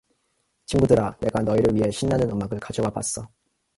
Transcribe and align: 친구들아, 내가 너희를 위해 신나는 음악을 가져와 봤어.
친구들아, 0.65 1.17
내가 1.19 1.43
너희를 1.43 1.75
위해 1.75 1.91
신나는 1.91 2.27
음악을 2.31 2.59
가져와 2.59 2.89
봤어. 2.89 3.29